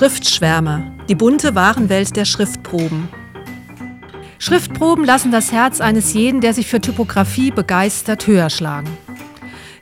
Schriftschwärmer, 0.00 0.94
die 1.10 1.14
bunte 1.14 1.54
Warenwelt 1.54 2.16
der 2.16 2.24
Schriftproben. 2.24 3.10
Schriftproben 4.38 5.04
lassen 5.04 5.30
das 5.30 5.52
Herz 5.52 5.82
eines 5.82 6.14
jeden, 6.14 6.40
der 6.40 6.54
sich 6.54 6.68
für 6.68 6.80
Typografie 6.80 7.50
begeistert, 7.50 8.26
höher 8.26 8.48
schlagen. 8.48 8.88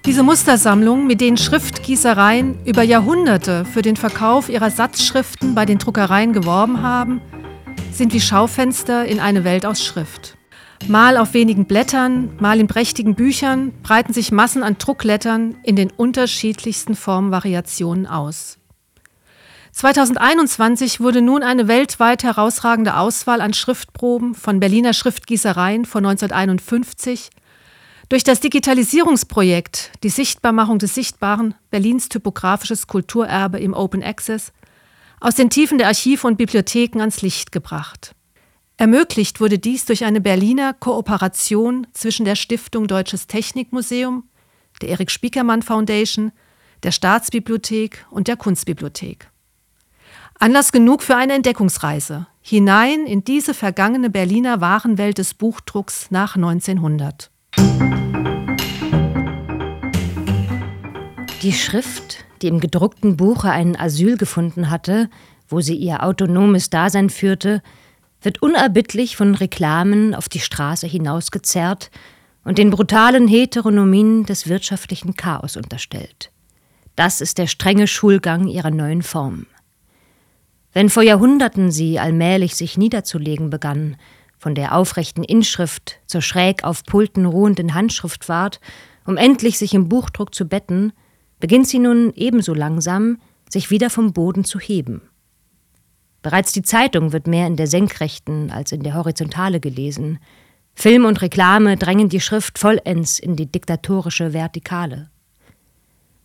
Diese 0.05 0.25
Mustersammlungen, 0.25 1.07
mit 1.07 1.20
denen 1.20 1.37
Schriftgießereien 1.37 2.66
über 2.66 2.83
Jahrhunderte 2.83 3.65
für 3.65 3.80
den 3.80 3.95
Verkauf 3.95 4.48
ihrer 4.48 4.73
Satzschriften 4.73 5.55
bei 5.55 5.65
den 5.65 5.79
Druckereien 5.79 6.32
geworben 6.32 6.82
haben, 6.82 7.21
sind 7.93 8.12
wie 8.12 8.21
Schaufenster 8.21 9.05
in 9.05 9.21
eine 9.21 9.45
Welt 9.45 9.64
aus 9.64 9.85
Schrift. 9.85 10.37
Mal 10.88 11.16
auf 11.16 11.32
wenigen 11.32 11.66
Blättern, 11.66 12.32
mal 12.41 12.59
in 12.59 12.66
prächtigen 12.66 13.15
Büchern 13.15 13.73
breiten 13.85 14.12
sich 14.12 14.32
Massen 14.32 14.65
an 14.65 14.79
Drucklettern 14.79 15.55
in 15.62 15.77
den 15.77 15.93
unterschiedlichsten 15.93 16.96
Formvariationen 16.96 18.09
aus. 18.09 18.59
2021 19.73 21.01
wurde 21.01 21.23
nun 21.23 21.43
eine 21.43 21.69
weltweit 21.69 22.23
herausragende 22.23 22.97
Auswahl 22.97 23.41
an 23.41 23.55
Schriftproben 23.55 24.35
von 24.35 24.61
Berliner 24.61 24.93
Schriftgießereien 24.93 25.85
von 25.85 26.05
1951 26.05 27.31
durch 28.09 28.25
das 28.25 28.41
Digitalisierungsprojekt 28.41 29.93
Die 30.03 30.09
Sichtbarmachung 30.09 30.79
des 30.79 30.95
Sichtbaren 30.95 31.55
Berlins 31.71 32.09
typografisches 32.09 32.87
Kulturerbe 32.87 33.59
im 33.59 33.75
Open 33.75 34.03
Access 34.03 34.53
aus 35.21 35.35
den 35.35 35.51
Tiefen 35.51 35.79
der 35.79 35.89
Archive 35.89 36.27
und 36.27 36.39
Bibliotheken 36.39 37.01
ans 37.01 37.23
Licht 37.23 37.53
gebracht. 37.53 38.15
Ermöglicht 38.79 39.41
wurde 39.41 39.59
dies 39.59 39.85
durch 39.85 40.05
eine 40.05 40.21
Berliner 40.21 40.73
Kooperation 40.73 41.87
zwischen 41.93 42.25
der 42.25 42.37
Stiftung 42.37 42.87
Deutsches 42.87 43.27
Technikmuseum, 43.27 44.25
der 44.80 44.91
Erich 44.91 45.10
Spiekermann 45.10 45.63
Foundation, 45.63 46.32
der 46.85 46.93
Staatsbibliothek 46.93 48.07
und 48.10 48.29
der 48.29 48.37
Kunstbibliothek. 48.37 49.30
Anlass 50.41 50.71
genug 50.71 51.03
für 51.03 51.17
eine 51.17 51.33
Entdeckungsreise 51.33 52.29
hinein 52.41 53.07
in 53.07 53.25
diese 53.25 53.55
vergangene 53.55 54.09
Berliner 54.09 54.61
Warenwelt 54.61 55.19
des 55.19 55.35
Buchdrucks 55.35 56.13
nach 56.13 56.37
1900. 56.37 57.33
Die 61.43 61.53
Schrift, 61.53 62.25
die 62.41 62.47
im 62.47 62.61
gedruckten 62.61 63.16
Buche 63.16 63.51
ein 63.51 63.75
Asyl 63.75 64.16
gefunden 64.16 64.71
hatte, 64.71 65.11
wo 65.49 65.61
sie 65.61 65.75
ihr 65.75 66.05
autonomes 66.05 66.71
Dasein 66.71 67.11
führte, 67.11 67.61
wird 68.22 68.41
unerbittlich 68.41 69.16
von 69.16 69.34
Reklamen 69.34 70.15
auf 70.15 70.28
die 70.28 70.41
Straße 70.41 70.87
hinausgezerrt 70.87 71.91
und 72.44 72.59
den 72.59 72.71
brutalen 72.71 73.27
Heteronomien 73.27 74.25
des 74.25 74.49
wirtschaftlichen 74.49 75.16
Chaos 75.16 75.56
unterstellt. 75.56 76.31
Das 76.94 77.21
ist 77.21 77.39
der 77.39 77.49
strenge 77.49 77.89
Schulgang 77.89 78.47
ihrer 78.47 78.71
neuen 78.71 79.03
Form. 79.03 79.47
Wenn 80.72 80.91
vor 80.91 81.03
Jahrhunderten 81.03 81.71
sie 81.71 81.99
allmählich 81.99 82.55
sich 82.55 82.77
niederzulegen 82.77 83.50
begann, 83.50 83.97
von 84.38 84.55
der 84.55 84.75
aufrechten 84.75 85.25
Inschrift 85.25 85.99
zur 86.06 86.22
schräg 86.22 86.62
auf 86.62 86.84
Pulten 86.84 87.27
ruhenden 87.27 87.75
Handschrift 87.75 88.28
ward, 88.28 88.60
um 89.05 89.16
endlich 89.16 89.59
sich 89.59 89.75
im 89.75 89.88
Buchdruck 89.88 90.34
zu 90.34 90.47
betten, 90.47 90.93
beginnt 91.41 91.66
sie 91.66 91.78
nun 91.78 92.12
ebenso 92.15 92.55
langsam, 92.55 93.19
sich 93.49 93.71
wieder 93.71 93.91
vom 93.91 94.12
Boden 94.12 94.44
zu 94.44 94.60
heben. 94.60 95.03
Bereits 96.22 96.53
die 96.53 96.62
Zeitung 96.62 97.12
wird 97.12 97.27
mehr 97.27 97.47
in 97.47 97.56
der 97.56 97.66
Senkrechten 97.66 98.50
als 98.50 98.72
in 98.72 98.82
der 98.82 98.94
Horizontale 98.94 99.60
gelesen. 99.60 100.19
Film 100.75 101.05
und 101.05 101.22
Reklame 101.22 101.77
drängen 101.77 102.09
die 102.09 102.21
Schrift 102.21 102.59
vollends 102.59 103.19
in 103.19 103.37
die 103.37 103.50
diktatorische 103.50 104.32
Vertikale. 104.32 105.10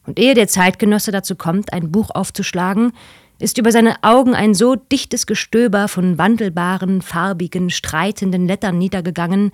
Und 0.05 0.19
ehe 0.19 0.33
der 0.33 0.47
Zeitgenosse 0.47 1.11
dazu 1.11 1.35
kommt, 1.35 1.71
ein 1.71 1.91
Buch 1.91 2.09
aufzuschlagen, 2.13 2.91
ist 3.39 3.57
über 3.57 3.71
seine 3.71 4.03
Augen 4.03 4.35
ein 4.35 4.53
so 4.53 4.75
dichtes 4.75 5.25
Gestöber 5.25 5.87
von 5.87 6.17
wandelbaren, 6.17 7.01
farbigen, 7.01 7.69
streitenden 7.69 8.47
Lettern 8.47 8.77
niedergegangen, 8.77 9.51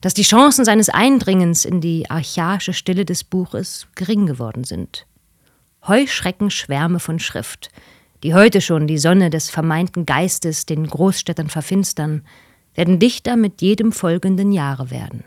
dass 0.00 0.14
die 0.14 0.22
Chancen 0.22 0.64
seines 0.64 0.88
Eindringens 0.88 1.64
in 1.64 1.80
die 1.80 2.10
archaische 2.10 2.72
Stille 2.72 3.04
des 3.04 3.24
Buches 3.24 3.86
gering 3.94 4.26
geworden 4.26 4.64
sind. 4.64 5.06
Heuschreckenschwärme 5.86 7.00
von 7.00 7.18
Schrift, 7.18 7.70
die 8.22 8.34
heute 8.34 8.60
schon 8.60 8.86
die 8.86 8.98
Sonne 8.98 9.30
des 9.30 9.50
vermeinten 9.50 10.06
Geistes 10.06 10.66
den 10.66 10.86
Großstädtern 10.86 11.48
verfinstern, 11.48 12.22
werden 12.74 12.98
dichter 12.98 13.36
mit 13.36 13.62
jedem 13.62 13.92
folgenden 13.92 14.52
Jahre 14.52 14.90
werden. 14.90 15.24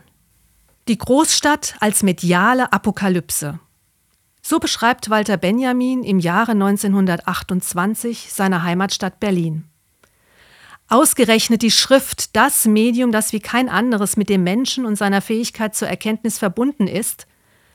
Die 0.88 0.98
Großstadt 0.98 1.76
als 1.80 2.04
mediale 2.04 2.72
Apokalypse. 2.72 3.60
So 4.46 4.60
beschreibt 4.60 5.10
Walter 5.10 5.38
Benjamin 5.38 6.04
im 6.04 6.20
Jahre 6.20 6.52
1928 6.52 8.32
seine 8.32 8.62
Heimatstadt 8.62 9.20
Berlin. 9.20 9.64
Ausgerechnet 10.90 11.64
die 11.64 11.72
Schrift, 11.72 12.36
das 12.36 12.66
Medium, 12.66 13.12
das 13.12 13.34
wie 13.34 13.40
kein 13.40 13.70
anderes 13.70 14.18
mit 14.18 14.30
dem 14.30 14.44
Menschen 14.44 14.86
und 14.86 14.98
seiner 14.98 15.22
Fähigkeit 15.22 15.74
zur 15.74 15.88
Erkenntnis 15.88 16.38
verbunden 16.38 16.88
ist, 16.88 17.26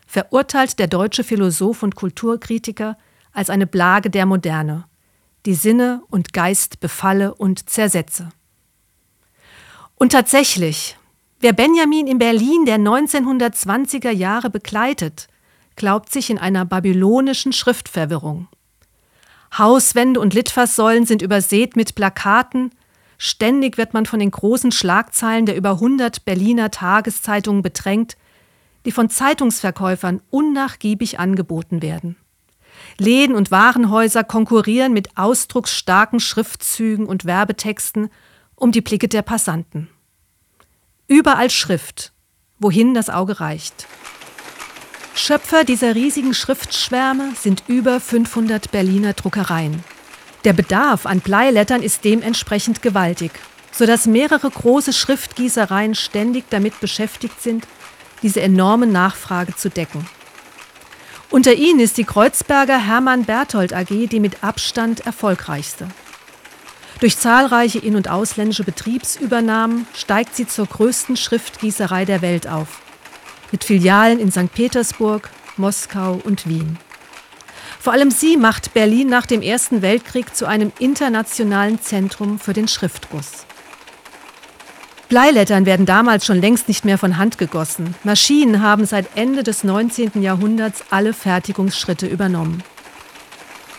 verurteilt 0.07 0.79
der 0.79 0.87
deutsche 0.87 1.25
Philosoph 1.25 1.83
und 1.83 1.97
Kulturkritiker 1.97 2.97
als 3.33 3.51
eine 3.51 3.67
Plage 3.67 4.11
der 4.11 4.27
Moderne 4.27 4.85
die 5.47 5.55
Sinne 5.55 6.03
und 6.11 6.33
Geist 6.33 6.79
befalle 6.81 7.35
und 7.35 7.71
zersetze. 7.71 8.29
Und 9.95 10.13
tatsächlich, 10.13 10.97
wer 11.41 11.55
Benjamin 11.55 12.07
in 12.07 12.19
Berlin 12.19 12.67
der 12.67 12.77
1920er 12.77 14.11
Jahre 14.11 14.51
begleitet, 14.51 15.29
glaubt 15.79 16.13
sich 16.13 16.29
in 16.29 16.37
einer 16.37 16.67
babylonischen 16.67 17.55
Schriftverwirrung. 17.55 18.49
Hauswände 19.57 20.21
und 20.21 20.35
Litfaßsäulen 20.35 21.07
sind 21.07 21.23
übersät 21.23 21.75
mit 21.75 21.95
Plakaten, 21.95 22.71
ständig 23.17 23.79
wird 23.79 23.95
man 23.95 24.05
von 24.05 24.21
den 24.21 24.31
großen 24.31 24.73
Schlagzeilen 24.73 25.47
der 25.47 25.57
über 25.57 25.71
100 25.71 26.27
Berliner 26.27 26.71
Tageszeitungen 26.71 27.63
bedrängt, 27.63 28.19
die 28.85 28.93
von 28.93 29.09
Zeitungsverkäufern 29.09 30.21
unnachgiebig 30.29 31.19
angeboten 31.19 31.81
werden. 31.81 32.17
Läden 32.99 33.35
und 33.35 33.51
Warenhäuser 33.51 34.25
konkurrieren 34.25 34.93
mit 34.93 35.17
ausdrucksstarken 35.17 36.21
Schriftzügen 36.21 37.07
und 37.07 37.25
Werbetexten 37.25 38.11
um 38.55 38.73
die 38.73 38.81
Blicke 38.81 39.09
der 39.09 39.23
Passanten. 39.23 39.89
Überall 41.07 41.51
Schrift, 41.51 42.13
wohin 42.59 42.95
das 42.95 43.09
Auge 43.09 43.41
reicht. 43.41 43.87
Schöpfer 45.19 45.65
dieser 45.65 45.97
riesigen 45.97 46.33
Schriftschwärme 46.33 47.33
sind 47.39 47.65
über 47.67 47.99
500 47.99 48.71
Berliner 48.71 49.15
Druckereien. 49.15 49.83
Der 50.45 50.53
Bedarf 50.53 51.07
an 51.07 51.19
Bleilettern 51.19 51.83
ist 51.83 52.05
dementsprechend 52.05 52.83
gewaltig, 52.83 53.33
sodass 53.73 54.07
mehrere 54.07 54.49
große 54.49 54.93
Schriftgießereien 54.93 55.97
ständig 55.97 56.45
damit 56.51 56.79
beschäftigt 56.79 57.43
sind, 57.43 57.67
diese 58.23 58.41
enorme 58.41 58.87
Nachfrage 58.87 59.57
zu 59.57 59.71
decken. 59.71 60.07
Unter 61.31 61.53
ihnen 61.53 61.81
ist 61.81 61.99
die 61.99 62.05
Kreuzberger 62.05 62.79
Hermann 62.79 63.25
Berthold 63.25 63.75
AG 63.75 64.07
die 64.07 64.21
mit 64.21 64.45
Abstand 64.45 65.05
erfolgreichste. 65.05 65.89
Durch 67.01 67.19
zahlreiche 67.19 67.81
in- 67.81 67.97
und 67.97 68.09
ausländische 68.09 68.65
Betriebsübernahmen 68.65 69.89
steigt 69.95 70.37
sie 70.37 70.47
zur 70.47 70.67
größten 70.67 71.17
Schriftgießerei 71.17 72.05
der 72.05 72.23
Welt 72.23 72.47
auf, 72.47 72.81
mit 73.53 73.65
Filialen 73.65 74.19
in 74.19 74.31
St. 74.31 74.53
Petersburg, 74.53 75.31
Moskau 75.57 76.21
und 76.25 76.49
Wien. 76.49 76.79
Vor 77.81 77.93
allem 77.93 78.11
sie 78.11 78.37
macht 78.37 78.75
Berlin 78.75 79.09
nach 79.09 79.27
dem 79.27 79.43
Ersten 79.43 79.83
Weltkrieg 79.83 80.35
zu 80.35 80.47
einem 80.47 80.73
internationalen 80.79 81.81
Zentrum 81.81 82.39
für 82.39 82.53
den 82.53 82.69
Schriftguss. 82.69 83.47
Bleilettern 85.09 85.65
werden 85.65 85.87
damals 85.87 86.27
schon 86.27 86.41
längst 86.41 86.69
nicht 86.69 86.85
mehr 86.85 86.99
von 86.99 87.17
Hand 87.17 87.39
gegossen. 87.39 87.95
Maschinen 88.05 88.63
haben 88.63 88.85
seit 88.85 89.17
Ende 89.17 89.43
des 89.43 89.65
19. 89.65 90.21
Jahrhunderts 90.21 90.85
alle 90.91 91.15
Fertigungsschritte 91.15 92.07
übernommen. 92.07 92.63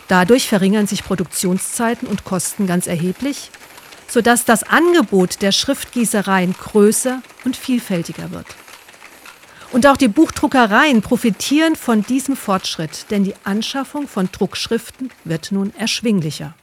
Dadurch 0.07 0.48
verringern 0.48 0.88
sich 0.88 1.04
Produktionszeiten 1.04 2.07
und 2.07 2.24
Kosten 2.24 2.65
ganz 2.65 2.88
erheblich, 2.88 3.51
sodass 4.07 4.44
das 4.44 4.63
Angebot 4.63 5.44
der 5.44 5.51
Schriftgießereien 5.51 6.54
größer 6.54 7.22
und 7.45 7.56
vielfältiger 7.56 8.31
wird. 8.31 8.48
Und 9.71 9.86
auch 9.86 9.98
die 9.98 10.07
Buchdruckereien 10.07 11.01
profitieren 11.01 11.75
von 11.75 12.04
diesem 12.04 12.36
Fortschritt, 12.36 13.06
denn 13.12 13.24
die 13.24 13.36
Anschaffung 13.44 14.07
von 14.07 14.30
Druckschriften 14.31 15.12
wird 15.25 15.51
nun 15.51 15.74
erschwinglicher. 15.75 16.56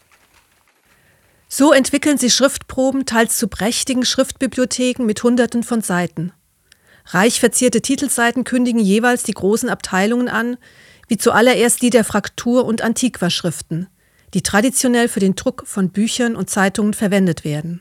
So 1.49 1.73
entwickeln 1.73 2.19
sie 2.19 2.31
Schriftproben 2.31 3.07
teils 3.07 3.37
zu 3.37 3.47
prächtigen 3.47 4.05
Schriftbibliotheken 4.05 5.05
mit 5.05 5.23
Hunderten 5.23 5.63
von 5.63 5.81
Seiten. 5.81 6.33
Reich 7.07 7.39
verzierte 7.39 7.81
Titelseiten 7.81 8.43
kündigen 8.43 8.81
jeweils 8.81 9.23
die 9.23 9.33
großen 9.33 9.69
Abteilungen 9.69 10.29
an, 10.29 10.57
wie 11.07 11.17
zuallererst 11.17 11.83
die 11.83 11.91
der 11.91 12.05
Fraktur- 12.05 12.65
und 12.65 12.83
Antiquaschriften, 12.83 13.87
die 14.35 14.43
traditionell 14.43 15.09
für 15.09 15.21
den 15.21 15.37
Druck 15.37 15.63
von 15.67 15.91
Büchern 15.91 16.35
und 16.35 16.51
Zeitungen 16.51 16.95
verwendet 16.95 17.45
werden. 17.45 17.81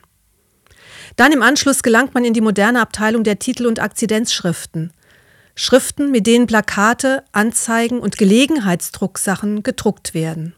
Dann 1.16 1.32
im 1.32 1.42
Anschluss 1.42 1.82
gelangt 1.82 2.14
man 2.14 2.24
in 2.24 2.34
die 2.34 2.40
moderne 2.40 2.80
Abteilung 2.80 3.24
der 3.24 3.40
Titel- 3.40 3.66
und 3.66 3.80
Akzidenzschriften, 3.80 4.92
Schriften, 5.58 6.10
mit 6.10 6.26
denen 6.26 6.46
Plakate, 6.46 7.24
Anzeigen 7.32 7.98
und 7.98 8.18
Gelegenheitsdrucksachen 8.18 9.62
gedruckt 9.62 10.12
werden. 10.12 10.54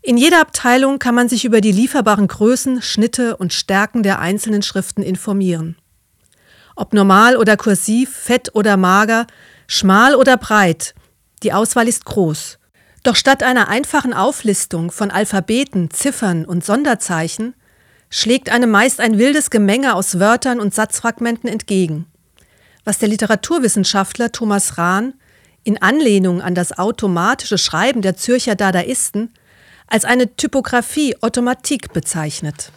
In 0.00 0.16
jeder 0.16 0.40
Abteilung 0.40 0.98
kann 0.98 1.14
man 1.14 1.28
sich 1.28 1.44
über 1.44 1.60
die 1.60 1.70
lieferbaren 1.70 2.28
Größen, 2.28 2.80
Schnitte 2.80 3.36
und 3.36 3.52
Stärken 3.52 4.02
der 4.02 4.20
einzelnen 4.20 4.62
Schriften 4.62 5.02
informieren. 5.02 5.76
Ob 6.76 6.94
normal 6.94 7.36
oder 7.36 7.58
kursiv, 7.58 8.16
fett 8.16 8.54
oder 8.54 8.78
mager, 8.78 9.26
schmal 9.66 10.14
oder 10.14 10.38
breit, 10.38 10.94
die 11.42 11.52
Auswahl 11.52 11.88
ist 11.88 12.06
groß. 12.06 12.58
Doch 13.02 13.16
statt 13.16 13.42
einer 13.42 13.68
einfachen 13.68 14.14
Auflistung 14.14 14.90
von 14.90 15.10
Alphabeten, 15.10 15.90
Ziffern 15.90 16.46
und 16.46 16.64
Sonderzeichen 16.64 17.54
schlägt 18.08 18.48
einem 18.48 18.70
meist 18.70 19.00
ein 19.00 19.18
wildes 19.18 19.50
Gemenge 19.50 19.94
aus 19.94 20.18
Wörtern 20.18 20.58
und 20.58 20.74
Satzfragmenten 20.74 21.50
entgegen, 21.50 22.06
was 22.88 22.96
der 22.96 23.10
Literaturwissenschaftler 23.10 24.32
Thomas 24.32 24.78
Rahn 24.78 25.12
in 25.62 25.76
Anlehnung 25.82 26.40
an 26.40 26.54
das 26.54 26.78
automatische 26.78 27.58
Schreiben 27.58 28.00
der 28.00 28.16
Zürcher 28.16 28.54
Dadaisten 28.54 29.28
als 29.88 30.06
eine 30.06 30.36
Typografie 30.36 31.14
Automatik 31.20 31.92
bezeichnet. 31.92 32.72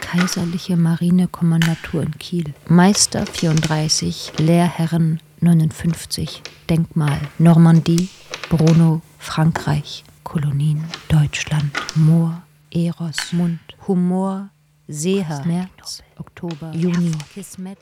Kaiserliche 0.00 0.76
Marinekommandatur 0.76 2.04
in 2.04 2.16
Kiel. 2.18 2.54
Meister 2.68 3.26
34, 3.26 4.34
Lehrherren 4.38 5.18
59, 5.40 6.42
Denkmal 6.70 7.18
Normandie, 7.38 8.08
Bruno, 8.50 9.02
Frankreich, 9.18 10.04
Kolonien, 10.22 10.84
Deutschland, 11.08 11.72
Moor, 11.96 12.40
Eros, 12.70 13.32
Mund, 13.32 13.58
Humor, 13.88 14.50
Seher, 14.86 15.42
März, 15.46 16.02
Oktober, 16.18 16.72
Juni, 16.74 17.12
Kismet, 17.32 17.78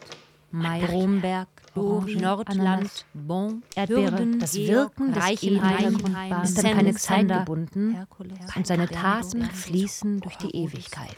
Mai, 0.53 0.85
Bromberg, 0.87 1.49
Dori, 1.75 2.15
Nordland, 2.15 3.07
Bon, 3.13 3.63
Erdbeere, 3.75 4.27
das 4.39 4.55
Wirken 4.55 5.13
des 5.13 5.43
Edelheim 5.43 5.97
ist 6.45 6.65
an 6.65 6.77
keine 6.77 6.95
Zeit 6.95 7.27
gebunden 7.27 7.97
und 8.55 8.67
seine 8.67 8.87
Taten 8.89 9.45
fließen 9.45 10.21
durch 10.21 10.37
die 10.37 10.55
Ewigkeit. 10.55 11.17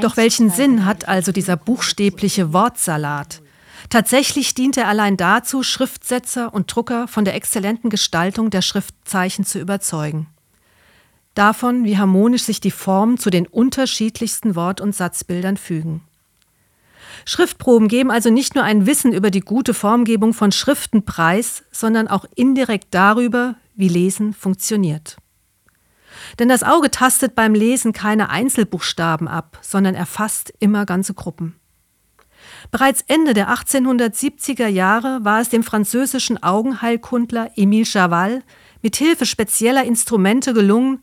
Doch 0.00 0.16
welchen 0.16 0.50
Sinn 0.50 0.86
hat 0.86 1.06
also 1.06 1.32
dieser 1.32 1.56
buchstäbliche 1.56 2.52
Wortsalat? 2.52 3.42
Tatsächlich 3.88 4.54
dient 4.54 4.76
er 4.76 4.88
allein 4.88 5.16
dazu, 5.16 5.62
Schriftsetzer 5.62 6.54
und 6.54 6.74
Drucker 6.74 7.08
von 7.08 7.24
der 7.24 7.34
exzellenten 7.34 7.90
Gestaltung 7.90 8.50
der 8.50 8.62
Schriftzeichen 8.62 9.44
zu 9.44 9.58
überzeugen. 9.58 10.28
Davon, 11.34 11.84
wie 11.84 11.96
harmonisch 11.96 12.42
sich 12.42 12.60
die 12.60 12.70
Formen 12.70 13.18
zu 13.18 13.30
den 13.30 13.46
unterschiedlichsten 13.46 14.56
Wort- 14.56 14.80
und 14.80 14.94
Satzbildern 14.94 15.56
fügen. 15.56 16.02
Schriftproben 17.24 17.88
geben 17.88 18.10
also 18.10 18.30
nicht 18.30 18.54
nur 18.54 18.64
ein 18.64 18.86
Wissen 18.86 19.12
über 19.12 19.30
die 19.30 19.40
gute 19.40 19.74
Formgebung 19.74 20.34
von 20.34 20.52
Schriften 20.52 21.04
preis, 21.04 21.64
sondern 21.70 22.08
auch 22.08 22.24
indirekt 22.34 22.88
darüber, 22.90 23.56
wie 23.74 23.88
Lesen 23.88 24.32
funktioniert. 24.32 25.16
Denn 26.38 26.48
das 26.48 26.62
Auge 26.62 26.90
tastet 26.90 27.34
beim 27.34 27.54
Lesen 27.54 27.92
keine 27.92 28.30
Einzelbuchstaben 28.30 29.28
ab, 29.28 29.58
sondern 29.62 29.94
erfasst 29.94 30.52
immer 30.58 30.86
ganze 30.86 31.14
Gruppen. 31.14 31.56
Bereits 32.70 33.04
Ende 33.06 33.34
der 33.34 33.48
1870er 33.50 34.66
Jahre 34.66 35.20
war 35.22 35.40
es 35.40 35.48
dem 35.48 35.62
französischen 35.62 36.42
Augenheilkundler 36.42 37.50
Emile 37.56 37.84
Chaval 37.84 38.42
mit 38.82 38.96
Hilfe 38.96 39.26
spezieller 39.26 39.84
Instrumente 39.84 40.54
gelungen, 40.54 41.00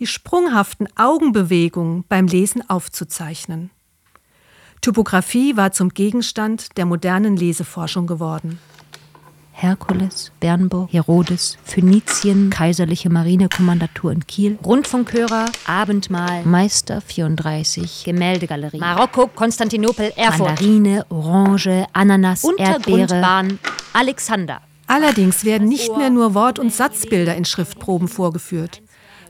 die 0.00 0.06
sprunghaften 0.06 0.88
Augenbewegungen 0.96 2.04
beim 2.08 2.26
Lesen 2.26 2.68
aufzuzeichnen. 2.68 3.70
Typografie 4.80 5.58
war 5.58 5.72
zum 5.72 5.90
Gegenstand 5.90 6.78
der 6.78 6.86
modernen 6.86 7.36
Leseforschung 7.36 8.06
geworden. 8.06 8.58
Herkules, 9.52 10.32
Bernburg, 10.40 10.90
Herodes, 10.90 11.58
Phönizien, 11.64 12.48
Kaiserliche 12.48 13.10
Marinekommandatur 13.10 14.10
in 14.10 14.26
Kiel, 14.26 14.58
Rundfunkhörer, 14.64 15.44
Abendmahl, 15.66 16.44
Meister 16.44 17.02
34, 17.02 18.04
Gemäldegalerie, 18.04 18.78
Marokko, 18.78 19.26
Konstantinopel, 19.26 20.14
Erfurt, 20.16 20.48
Mandarine, 20.48 21.04
Orange, 21.10 21.84
Ananas, 21.92 22.46
Erdbeere, 22.56 23.58
Alexander. 23.92 24.62
Allerdings 24.86 25.44
werden 25.44 25.68
nicht 25.68 25.94
mehr 25.94 26.08
nur 26.08 26.32
Wort- 26.32 26.58
und 26.58 26.72
Satzbilder 26.72 27.34
in 27.34 27.44
Schriftproben 27.44 28.08
vorgeführt 28.08 28.80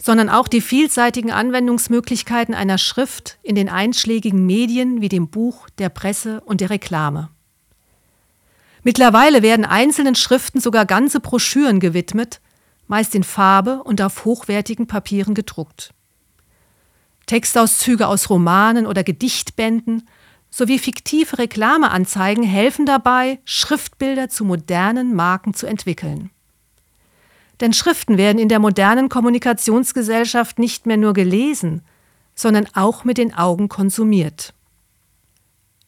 sondern 0.00 0.30
auch 0.30 0.48
die 0.48 0.62
vielseitigen 0.62 1.30
Anwendungsmöglichkeiten 1.30 2.54
einer 2.54 2.78
Schrift 2.78 3.38
in 3.42 3.54
den 3.54 3.68
einschlägigen 3.68 4.46
Medien 4.46 5.00
wie 5.02 5.10
dem 5.10 5.28
Buch, 5.28 5.68
der 5.78 5.90
Presse 5.90 6.40
und 6.40 6.60
der 6.62 6.70
Reklame. 6.70 7.28
Mittlerweile 8.82 9.42
werden 9.42 9.66
einzelnen 9.66 10.14
Schriften 10.14 10.58
sogar 10.58 10.86
ganze 10.86 11.20
Broschüren 11.20 11.80
gewidmet, 11.80 12.40
meist 12.86 13.14
in 13.14 13.24
Farbe 13.24 13.82
und 13.84 14.00
auf 14.00 14.24
hochwertigen 14.24 14.86
Papieren 14.86 15.34
gedruckt. 15.34 15.92
Textauszüge 17.26 18.08
aus 18.08 18.30
Romanen 18.30 18.86
oder 18.86 19.04
Gedichtbänden 19.04 20.08
sowie 20.48 20.78
fiktive 20.78 21.38
Reklameanzeigen 21.38 22.42
helfen 22.42 22.86
dabei, 22.86 23.38
Schriftbilder 23.44 24.30
zu 24.30 24.44
modernen 24.44 25.14
Marken 25.14 25.52
zu 25.52 25.66
entwickeln. 25.66 26.30
Denn 27.60 27.72
Schriften 27.72 28.16
werden 28.16 28.38
in 28.38 28.48
der 28.48 28.58
modernen 28.58 29.08
Kommunikationsgesellschaft 29.08 30.58
nicht 30.58 30.86
mehr 30.86 30.96
nur 30.96 31.12
gelesen, 31.12 31.82
sondern 32.34 32.66
auch 32.74 33.04
mit 33.04 33.18
den 33.18 33.34
Augen 33.34 33.68
konsumiert. 33.68 34.54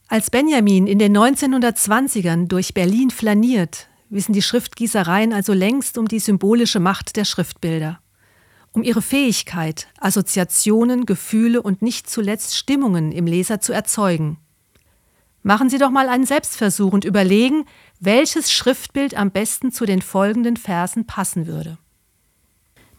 Als 0.09 0.29
Benjamin 0.31 0.87
in 0.87 0.99
den 0.99 1.17
1920ern 1.17 2.47
durch 2.47 2.75
Berlin 2.75 3.09
flaniert, 3.09 3.89
wissen 4.11 4.35
die 4.35 4.43
Schriftgießereien 4.43 5.33
also 5.33 5.55
längst 5.55 5.97
um 5.97 6.07
die 6.07 6.19
symbolische 6.19 6.81
Macht 6.81 7.17
der 7.17 7.25
Schriftbilder, 7.25 7.99
um 8.73 8.83
ihre 8.83 9.01
Fähigkeit, 9.01 9.89
Assoziationen, 9.99 11.07
Gefühle 11.07 11.63
und 11.63 11.81
nicht 11.81 12.11
zuletzt 12.11 12.55
Stimmungen 12.55 13.11
im 13.11 13.27
Leser 13.27 13.63
zu 13.63 13.73
erzeugen. 13.73 14.37
Machen 15.43 15.71
Sie 15.71 15.79
doch 15.79 15.91
mal 15.91 16.11
einen 16.11 16.27
Selbstversuch 16.27 16.93
und 16.93 17.07
überlegen, 17.07 17.65
welches 18.05 18.51
Schriftbild 18.51 19.15
am 19.15 19.31
besten 19.31 19.71
zu 19.71 19.87
den 19.87 20.03
folgenden 20.03 20.57
Versen 20.57 21.07
passen 21.07 21.47
würde. 21.47 21.79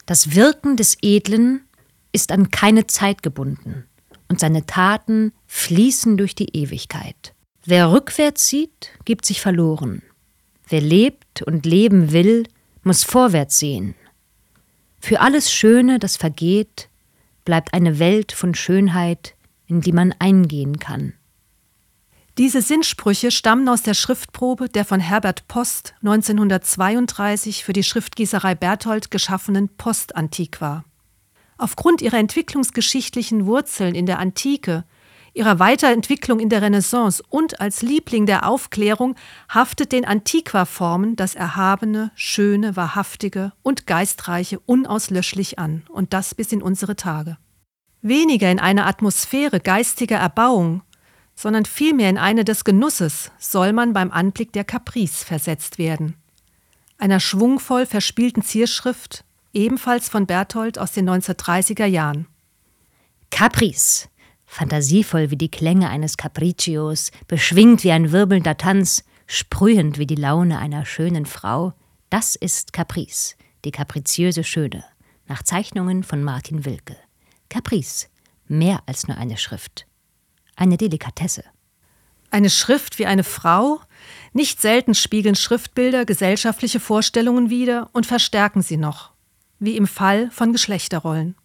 Das 0.05 0.33
Wirken 0.33 0.77
des 0.77 0.97
Edlen 1.01 1.65
ist 2.13 2.31
an 2.31 2.51
keine 2.51 2.87
Zeit 2.87 3.21
gebunden 3.21 3.85
und 4.29 4.39
seine 4.39 4.65
Taten 4.65 5.33
fließen 5.45 6.15
durch 6.15 6.35
die 6.35 6.55
Ewigkeit. 6.55 7.33
Wer 7.65 7.91
rückwärts 7.91 8.47
sieht, 8.47 8.91
gibt 9.03 9.25
sich 9.25 9.41
verloren. 9.41 10.03
Wer 10.69 10.81
lebt 10.81 11.41
und 11.41 11.65
leben 11.65 12.13
will, 12.13 12.47
muss 12.83 13.03
vorwärts 13.03 13.59
sehen. 13.59 13.95
Für 15.01 15.19
alles 15.19 15.51
Schöne, 15.51 15.99
das 15.99 16.15
vergeht, 16.15 16.87
bleibt 17.43 17.73
eine 17.73 17.99
Welt 17.99 18.31
von 18.31 18.55
Schönheit, 18.55 19.35
in 19.67 19.81
die 19.81 19.91
man 19.91 20.13
eingehen 20.17 20.79
kann. 20.79 21.13
Diese 22.39 22.63
Sinnsprüche 22.63 23.29
stammen 23.29 23.69
aus 23.69 23.83
der 23.83 23.93
Schriftprobe 23.93 24.67
der 24.67 24.85
von 24.85 24.99
Herbert 24.99 25.47
Post 25.47 25.93
1932 26.01 27.63
für 27.63 27.73
die 27.73 27.83
Schriftgießerei 27.83 28.55
Berthold 28.55 29.11
geschaffenen 29.11 29.69
Postantiqua. 29.69 30.83
Aufgrund 31.59 32.01
ihrer 32.01 32.17
entwicklungsgeschichtlichen 32.17 33.45
Wurzeln 33.45 33.93
in 33.93 34.07
der 34.07 34.17
Antike, 34.17 34.83
ihrer 35.35 35.59
Weiterentwicklung 35.59 36.39
in 36.39 36.49
der 36.49 36.63
Renaissance 36.63 37.23
und 37.29 37.61
als 37.61 37.83
Liebling 37.83 38.25
der 38.25 38.49
Aufklärung 38.49 39.15
haftet 39.47 39.91
den 39.91 40.03
Antiqua-Formen 40.03 41.15
das 41.15 41.35
Erhabene, 41.35 42.11
Schöne, 42.15 42.75
Wahrhaftige 42.75 43.53
und 43.61 43.85
Geistreiche 43.85 44.59
unauslöschlich 44.65 45.59
an, 45.59 45.83
und 45.87 46.13
das 46.13 46.33
bis 46.33 46.51
in 46.51 46.63
unsere 46.63 46.95
Tage. 46.95 47.37
Weniger 48.01 48.51
in 48.51 48.59
eine 48.59 48.87
Atmosphäre 48.87 49.59
geistiger 49.59 50.17
Erbauung 50.17 50.81
sondern 51.35 51.65
vielmehr 51.65 52.09
in 52.09 52.17
eine 52.17 52.45
des 52.45 52.63
Genusses 52.63 53.31
soll 53.39 53.73
man 53.73 53.93
beim 53.93 54.11
Anblick 54.11 54.53
der 54.53 54.63
Caprice 54.63 55.23
versetzt 55.23 55.77
werden. 55.77 56.15
Einer 56.97 57.19
schwungvoll 57.19 57.85
verspielten 57.85 58.43
Zierschrift, 58.43 59.23
ebenfalls 59.51 60.09
von 60.09 60.25
Berthold 60.25 60.79
aus 60.79 60.91
den 60.91 61.09
1930er 61.09 61.85
Jahren. 61.85 62.27
Caprice, 63.29 64.09
fantasievoll 64.45 65.31
wie 65.31 65.37
die 65.37 65.49
Klänge 65.49 65.89
eines 65.89 66.17
Capriccios, 66.17 67.11
beschwingt 67.27 67.83
wie 67.83 67.91
ein 67.91 68.11
wirbelnder 68.11 68.57
Tanz, 68.57 69.03
sprühend 69.25 69.97
wie 69.97 70.05
die 70.05 70.15
Laune 70.15 70.59
einer 70.59 70.85
schönen 70.85 71.25
Frau, 71.25 71.73
das 72.09 72.35
ist 72.35 72.73
Caprice, 72.73 73.35
die 73.65 73.71
kapriziöse 73.71 74.43
Schöne, 74.43 74.83
nach 75.27 75.41
Zeichnungen 75.41 76.03
von 76.03 76.21
Martin 76.23 76.63
Wilke. 76.63 76.95
Caprice, 77.49 78.07
mehr 78.47 78.83
als 78.85 79.07
nur 79.07 79.17
eine 79.17 79.37
Schrift 79.37 79.87
eine 80.55 80.77
Delikatesse. 80.77 81.43
Eine 82.31 82.49
Schrift 82.49 82.97
wie 82.99 83.05
eine 83.05 83.23
Frau? 83.23 83.79
Nicht 84.33 84.59
selten 84.61 84.95
spiegeln 84.95 85.35
Schriftbilder 85.35 86.05
gesellschaftliche 86.05 86.79
Vorstellungen 86.79 87.49
wider 87.49 87.89
und 87.93 88.05
verstärken 88.05 88.61
sie 88.61 88.77
noch, 88.77 89.11
wie 89.59 89.77
im 89.77 89.87
Fall 89.87 90.31
von 90.31 90.51
Geschlechterrollen. 90.51 91.35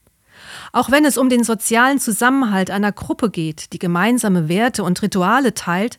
Auch 0.73 0.91
wenn 0.91 1.05
es 1.05 1.19
um 1.19 1.29
den 1.29 1.45
sozialen 1.45 1.99
Zusammenhalt 1.99 2.71
einer 2.71 2.93
Gruppe 2.93 3.31
geht, 3.31 3.73
die 3.73 3.79
gemeinsame 3.79 4.49
Werte 4.49 4.85
und 4.85 5.03
Rituale 5.03 5.55
teilt, 5.55 5.99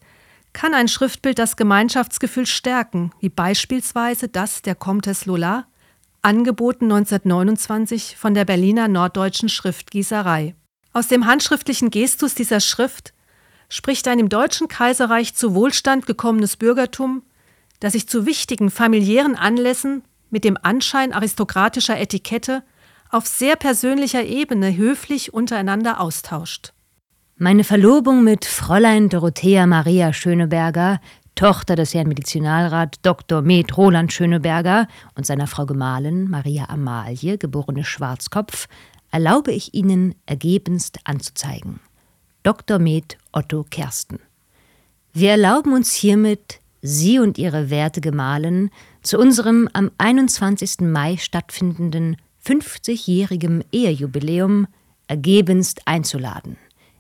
kann 0.54 0.74
ein 0.74 0.88
Schriftbild 0.88 1.38
das 1.38 1.58
Gemeinschaftsgefühl 1.58 2.46
stärken, 2.46 3.12
wie 3.20 3.30
beispielsweise 3.30 4.28
das 4.28 4.62
der 4.62 4.76
Comtesse 4.76 5.26
Lola, 5.30 5.68
angeboten 6.22 6.86
1929 6.86 8.18
von 8.18 8.34
der 8.34 8.46
Berliner 8.46 8.88
Norddeutschen 8.88 9.50
Schriftgießerei. 9.50 10.56
Aus 10.92 11.08
dem 11.08 11.26
handschriftlichen 11.26 11.92
Gestus 11.92 12.34
dieser 12.34 12.60
Schrift 12.60 13.14
spricht 13.70 14.08
ein 14.08 14.20
im 14.20 14.30
Deutschen 14.30 14.68
Kaiserreich 14.68 15.36
zu 15.36 15.54
Wohlstand 15.54 16.08
gekommenes 16.08 16.58
Bürgertum, 16.58 17.24
das 17.80 17.94
sich 17.94 18.08
zu 18.08 18.26
wichtigen 18.26 18.72
familiären 18.72 19.36
Anlässen 19.36 20.04
mit 20.32 20.44
dem 20.44 20.58
Anschein 20.62 21.14
aristokratischer 21.14 21.98
Etikette 22.00 22.64
auf 23.12 23.28
sehr 23.28 23.56
persönlicher 23.56 24.24
Ebene 24.24 24.76
höflich 24.76 25.34
untereinander 25.34 26.00
austauscht. 26.00 26.74
Meine 27.38 27.64
Verlobung 27.64 28.24
mit 28.24 28.46
Fräulein 28.46 29.10
Dorothea 29.10 29.66
Maria 29.66 30.12
Schöneberger, 30.12 31.00
Tochter 31.36 31.76
des 31.76 31.94
Herrn 31.94 32.10
Medizinalrat 32.10 32.98
Dr. 33.04 33.42
Med 33.42 33.78
Roland 33.78 34.12
Schöneberger 34.12 34.88
und 35.16 35.26
seiner 35.26 35.48
Frau 35.48 35.66
Gemahlin 35.66 36.30
Maria 36.30 36.66
Amalie, 36.68 37.38
geborene 37.38 37.86
Schwarzkopf, 37.86 38.68
erlaube 39.12 39.52
ich 39.52 39.74
Ihnen 39.74 40.16
ergebenst 40.26 41.00
anzuzeigen. 41.04 41.80
Dr. 42.44 42.80
Med 42.80 43.18
Otto 43.32 43.66
Kersten. 43.70 44.20
Wir 45.14 45.32
erlauben 45.32 45.74
uns 45.74 45.94
hiermit, 45.94 46.62
Sie 46.82 47.20
und 47.20 47.38
Ihre 47.38 47.70
werte 47.70 48.00
Gemahlin 48.00 48.70
zu 49.02 49.18
unserem 49.18 49.68
am 49.74 49.92
21. 49.98 50.82
Mai 50.82 51.18
stattfindenden 51.18 52.18
50-jährigen 52.46 53.64
Ehejubiläum 53.72 54.68
ergebenst 55.08 55.82
einzuladen 55.86 56.58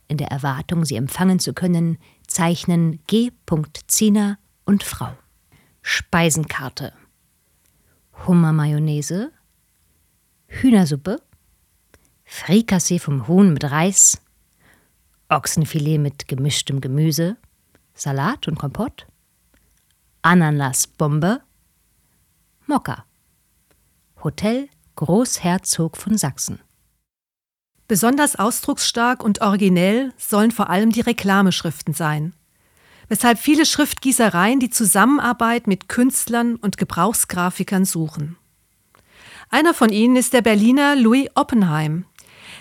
in 0.09 0.17
der 0.17 0.29
Erwartung, 0.31 0.83
sie 0.83 0.97
empfangen 0.97 1.39
zu 1.39 1.53
können, 1.53 1.97
zeichnen 2.27 2.99
G. 3.07 3.31
Ziener 3.87 4.37
und 4.65 4.83
Frau. 4.83 5.15
Speisenkarte 5.81 6.91
Hummermayonnaise, 8.27 9.31
Hühnersuppe, 10.47 11.21
Frikassee 12.31 12.99
vom 12.99 13.27
Huhn 13.27 13.51
mit 13.51 13.63
Reis, 13.63 14.21
Ochsenfilet 15.29 15.97
mit 15.97 16.27
gemischtem 16.27 16.79
Gemüse, 16.79 17.37
Salat 17.95 18.47
und 18.47 18.57
Kompott, 18.57 19.07
Ananasbombe, 20.21 21.41
Mokka, 22.67 23.03
Hotel 24.23 24.69
Großherzog 24.95 25.97
von 25.97 26.17
Sachsen. 26.19 26.59
Besonders 27.87 28.35
ausdrucksstark 28.35 29.23
und 29.23 29.41
originell 29.41 30.13
sollen 30.15 30.51
vor 30.51 30.69
allem 30.69 30.91
die 30.91 31.01
Reklameschriften 31.01 31.95
sein, 31.95 32.33
weshalb 33.07 33.39
viele 33.39 33.65
Schriftgießereien 33.65 34.59
die 34.59 34.69
Zusammenarbeit 34.69 35.65
mit 35.65 35.89
Künstlern 35.89 36.57
und 36.57 36.77
Gebrauchsgrafikern 36.77 37.85
suchen. 37.85 38.37
Einer 39.49 39.73
von 39.73 39.89
ihnen 39.89 40.15
ist 40.15 40.33
der 40.33 40.43
Berliner 40.43 40.95
Louis 40.95 41.27
Oppenheim, 41.33 42.05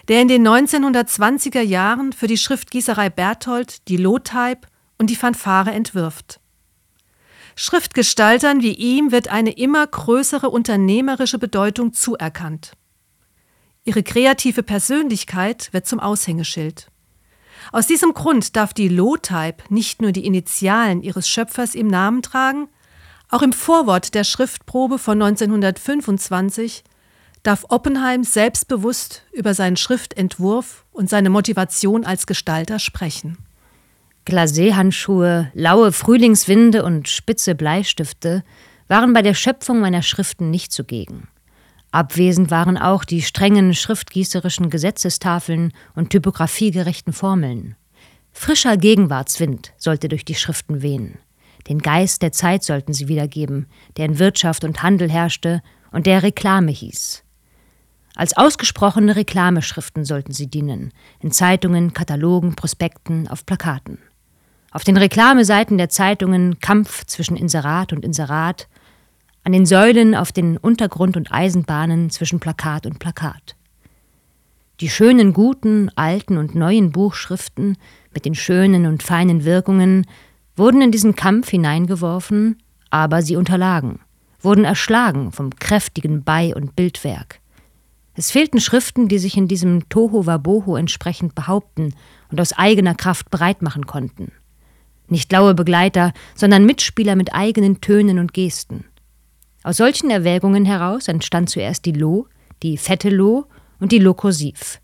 der 0.09 0.23
in 0.23 0.29
den 0.29 0.47
1920er 0.47 1.61
Jahren 1.61 2.13
für 2.13 2.27
die 2.27 2.39
Schriftgießerei 2.39 3.11
Berthold 3.11 3.87
die 3.89 3.99
Lotype 3.99 4.67
und 4.97 5.11
die 5.11 5.17
Fanfare 5.17 5.71
entwirft. 5.71 6.41
Schriftgestaltern 7.57 8.63
wie 8.63 8.73
ihm 8.73 9.13
wird 9.13 9.29
eine 9.29 9.51
immer 9.51 9.87
größere 9.87 10.49
unternehmerische 10.49 11.39
Bedeutung 11.39 11.93
zuerkannt. 11.93 12.73
Ihre 13.85 14.03
kreative 14.03 14.63
Persönlichkeit 14.63 15.73
wird 15.73 15.87
zum 15.87 15.99
Aushängeschild. 16.01 16.89
Aus 17.73 17.87
diesem 17.87 18.15
Grund 18.15 18.57
darf 18.57 18.73
die 18.73 18.89
Low-Type 18.89 19.65
nicht 19.69 20.01
nur 20.01 20.13
die 20.13 20.25
Initialen 20.25 21.03
ihres 21.03 21.29
Schöpfers 21.29 21.75
im 21.75 21.89
Namen 21.89 22.23
tragen, 22.23 22.69
auch 23.29 23.43
im 23.43 23.53
Vorwort 23.53 24.15
der 24.15 24.25
Schriftprobe 24.25 24.99
von 24.99 25.21
1925 25.21 26.85
darf 27.49 27.65
Oppenheim 27.71 28.25
selbstbewusst 28.25 29.23
über 29.33 29.55
seinen 29.55 29.79
Schriftentwurf 29.79 30.85
und 30.93 31.09
seine 31.09 31.31
Motivation 31.31 32.05
als 32.05 32.27
Gestalter 32.27 32.79
sprechen. 32.79 33.39
Glaséhandschuhe, 34.27 35.51
laue 35.55 35.93
Frühlingswinde 35.93 36.85
und 36.85 37.09
spitze 37.09 37.55
Bleistifte 37.55 38.45
waren 38.87 39.15
bei 39.15 39.23
der 39.23 39.33
Schöpfung 39.33 39.81
meiner 39.81 40.03
Schriften 40.03 40.51
nicht 40.51 40.73
zugegen. 40.73 41.29
Abwesend 41.91 42.51
waren 42.51 42.77
auch 42.77 43.03
die 43.05 43.23
strengen 43.23 43.73
schriftgießerischen 43.73 44.69
Gesetzestafeln 44.69 45.73
und 45.95 46.11
typografiegerechten 46.11 47.15
Formeln. 47.15 47.77
Frischer 48.31 48.77
Gegenwartswind 48.77 49.73
sollte 49.79 50.11
durch 50.11 50.27
die 50.27 50.35
Schriften 50.35 50.83
wehen. 50.83 51.17
Den 51.67 51.79
Geist 51.79 52.21
der 52.21 52.33
Zeit 52.33 52.63
sollten 52.63 52.93
sie 52.93 53.09
wiedergeben, 53.09 53.69
der 53.97 54.05
in 54.05 54.19
Wirtschaft 54.19 54.65
und 54.65 54.83
Handel 54.83 55.11
herrschte 55.11 55.63
und 55.93 56.05
der 56.05 56.23
Reklame 56.23 56.73
hieß. 56.73 57.25
Als 58.19 58.37
ausgesprochene 58.37 59.15
Reklameschriften 59.15 60.05
sollten 60.05 60.33
sie 60.33 60.49
dienen, 60.49 60.91
in 61.21 61.31
Zeitungen, 61.31 61.93
Katalogen, 61.93 62.57
Prospekten, 62.57 63.29
auf 63.29 63.47
Plakaten. 63.47 63.99
Auf 64.73 64.83
den 64.83 64.97
Reklameseiten 64.97 65.79
der 65.79 65.89
Zeitungen 65.89 66.59
Kampf 66.59 67.05
zwischen 67.05 67.37
Inserat 67.37 67.93
und 67.93 68.05
Inserat, 68.05 68.67
an 69.45 69.53
den 69.53 69.67
Säulen 69.67 70.17
auf 70.17 70.33
den 70.33 70.57
Untergrund- 70.57 71.17
und 71.17 71.31
Eisenbahnen 71.31 72.11
zwischen 72.11 72.41
Plakat 72.41 72.87
und 72.87 72.99
Plakat. 72.99 73.55
Die 74.81 74.91
schönen, 74.91 75.33
guten, 75.33 75.89
alten 75.95 76.39
und 76.39 76.57
neuen 76.57 76.91
Buchschriften 76.91 77.77
mit 78.13 78.25
den 78.25 78.35
schönen 78.35 78.87
und 78.87 79.05
feinen 79.05 79.45
Wirkungen 79.45 80.09
wurden 80.57 80.83
in 80.83 80.91
diesen 80.91 81.15
Kampf 81.15 81.51
hineingeworfen, 81.51 82.61
aber 82.91 83.23
sie 83.23 83.37
unterlagen, 83.37 84.01
wurden 84.41 84.65
erschlagen 84.65 85.31
vom 85.31 85.55
kräftigen 85.55 86.25
Bei- 86.25 86.53
und 86.53 86.75
Bildwerk. 86.75 87.41
Es 88.19 88.33
fehlten 88.33 88.59
Schriften, 88.59 89.07
die 89.07 89.21
sich 89.21 89.37
in 89.37 89.47
diesem 89.47 89.89
Toho 89.91 90.27
Waboho 90.27 90.75
entsprechend 90.75 91.37
behaupten 91.37 91.95
und 92.33 92.41
aus 92.41 92.53
eigener 92.53 92.97
Kraft 92.97 93.31
breit 93.31 93.63
machen 93.63 93.87
konnten. 93.87 94.33
Nicht 95.07 95.31
laue 95.31 95.55
Begleiter, 95.55 96.13
sondern 96.35 96.67
Mitspieler 96.67 97.15
mit 97.15 97.33
eigenen 97.33 97.81
Tönen 97.81 98.19
und 98.19 98.35
Gesten. 98.35 98.87
Aus 99.63 99.77
solchen 99.77 100.11
Erwägungen 100.11 100.65
heraus 100.65 101.07
entstand 101.07 101.49
zuerst 101.49 101.85
die 101.85 101.93
Lo, 101.93 102.27
die 102.65 102.77
fette 102.77 103.09
Lo 103.09 103.47
und 103.79 103.93
die 103.93 104.01
Lo 104.01 104.15
kursiv. 104.15 104.81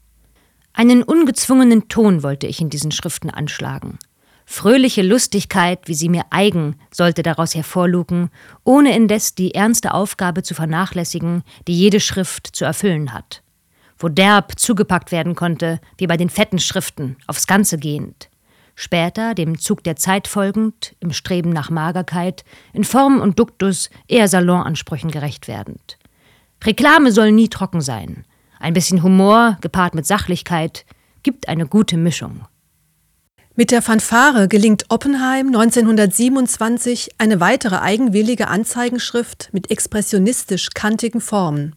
Einen 0.72 1.02
ungezwungenen 1.02 1.88
Ton 1.88 2.22
wollte 2.22 2.46
ich 2.46 2.60
in 2.60 2.70
diesen 2.70 2.92
Schriften 2.92 3.30
anschlagen. 3.30 3.98
Fröhliche 4.46 5.02
Lustigkeit, 5.02 5.80
wie 5.86 5.94
sie 5.94 6.08
mir 6.08 6.24
eigen, 6.30 6.76
sollte 6.92 7.22
daraus 7.22 7.54
hervorlugen, 7.54 8.30
ohne 8.62 8.94
indes 8.94 9.34
die 9.34 9.54
ernste 9.54 9.94
Aufgabe 9.94 10.42
zu 10.42 10.54
vernachlässigen, 10.54 11.42
die 11.66 11.76
jede 11.78 12.00
Schrift 12.00 12.54
zu 12.54 12.64
erfüllen 12.64 13.12
hat. 13.12 13.42
Wo 13.98 14.08
derb 14.08 14.58
zugepackt 14.58 15.12
werden 15.12 15.34
konnte, 15.34 15.80
wie 15.96 16.06
bei 16.06 16.16
den 16.16 16.28
fetten 16.28 16.58
Schriften, 16.58 17.16
aufs 17.26 17.46
Ganze 17.46 17.78
gehend 17.78 18.28
später, 18.74 19.34
dem 19.34 19.58
Zug 19.58 19.84
der 19.84 19.96
Zeit 19.96 20.28
folgend, 20.28 20.94
im 21.00 21.12
Streben 21.12 21.50
nach 21.50 21.70
Magerkeit, 21.70 22.44
in 22.72 22.84
Form 22.84 23.20
und 23.20 23.38
Duktus 23.38 23.90
eher 24.08 24.28
Salonansprüchen 24.28 25.10
gerecht 25.10 25.48
werdend. 25.48 25.98
Reklame 26.64 27.12
soll 27.12 27.32
nie 27.32 27.48
trocken 27.48 27.80
sein. 27.80 28.24
Ein 28.58 28.72
bisschen 28.72 29.02
Humor, 29.02 29.58
gepaart 29.60 29.94
mit 29.94 30.06
Sachlichkeit, 30.06 30.86
gibt 31.22 31.48
eine 31.48 31.66
gute 31.66 31.96
Mischung. 31.96 32.46
Mit 33.56 33.70
der 33.70 33.82
Fanfare 33.82 34.48
gelingt 34.48 34.86
Oppenheim 34.88 35.46
1927 35.46 37.10
eine 37.18 37.38
weitere 37.38 37.76
eigenwillige 37.76 38.48
Anzeigenschrift 38.48 39.50
mit 39.52 39.70
expressionistisch 39.70 40.70
kantigen 40.74 41.20
Formen. 41.20 41.76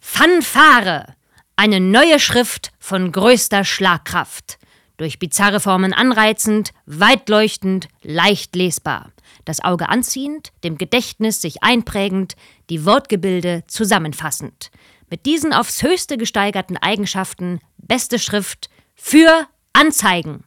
Fanfare! 0.00 1.14
Eine 1.56 1.80
neue 1.80 2.20
Schrift 2.20 2.72
von 2.78 3.10
größter 3.10 3.64
Schlagkraft 3.64 4.58
durch 4.98 5.18
bizarre 5.18 5.60
Formen 5.60 5.94
anreizend, 5.94 6.72
weitleuchtend, 6.84 7.88
leicht 8.02 8.54
lesbar, 8.54 9.10
das 9.46 9.64
Auge 9.64 9.88
anziehend, 9.88 10.52
dem 10.62 10.76
Gedächtnis 10.76 11.40
sich 11.40 11.62
einprägend, 11.62 12.36
die 12.68 12.84
Wortgebilde 12.84 13.64
zusammenfassend. 13.66 14.70
Mit 15.08 15.24
diesen 15.24 15.54
aufs 15.54 15.82
höchste 15.82 16.18
gesteigerten 16.18 16.76
Eigenschaften 16.76 17.60
beste 17.78 18.18
Schrift 18.18 18.68
für 18.94 19.46
Anzeigen. 19.72 20.44